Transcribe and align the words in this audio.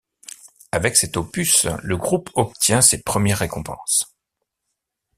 Avec 0.71 0.95
cet 0.97 1.15
opus, 1.15 1.67
le 1.83 1.95
groupe 1.95 2.31
obtient 2.33 2.81
ses 2.81 3.03
premières 3.03 3.37
récompenses. 3.37 4.15